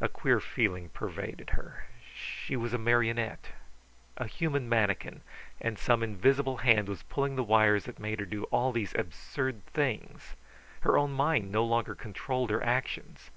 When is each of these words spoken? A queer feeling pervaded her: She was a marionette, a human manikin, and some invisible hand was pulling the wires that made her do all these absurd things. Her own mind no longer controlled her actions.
A 0.00 0.08
queer 0.08 0.38
feeling 0.38 0.90
pervaded 0.90 1.50
her: 1.50 1.86
She 2.14 2.54
was 2.54 2.72
a 2.72 2.78
marionette, 2.78 3.48
a 4.16 4.28
human 4.28 4.68
manikin, 4.68 5.22
and 5.60 5.76
some 5.76 6.04
invisible 6.04 6.58
hand 6.58 6.86
was 6.88 7.02
pulling 7.02 7.34
the 7.34 7.42
wires 7.42 7.86
that 7.86 7.98
made 7.98 8.20
her 8.20 8.26
do 8.26 8.44
all 8.52 8.70
these 8.70 8.94
absurd 8.94 9.66
things. 9.66 10.36
Her 10.82 10.96
own 10.96 11.10
mind 11.10 11.50
no 11.50 11.64
longer 11.64 11.96
controlled 11.96 12.50
her 12.50 12.62
actions. 12.62 13.32